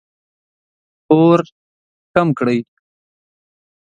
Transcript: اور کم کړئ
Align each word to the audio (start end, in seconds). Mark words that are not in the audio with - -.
اور 1.15 1.39
کم 2.13 2.27
کړئ 2.39 2.59